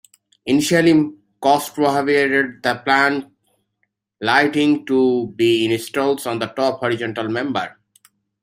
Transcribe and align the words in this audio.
Initially, 0.47 1.11
cost 1.39 1.75
prohibited 1.75 2.63
the 2.63 2.81
planned 2.83 3.29
lighting 4.19 4.83
to 4.87 5.27
be 5.35 5.63
installed 5.71 6.25
on 6.25 6.39
the 6.39 6.47
top 6.47 6.79
horizontal 6.79 7.29
member. 7.29 7.77